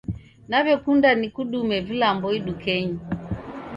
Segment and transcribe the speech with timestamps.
[0.49, 2.97] Naw'ekunda nikudume vilambo idukenyi.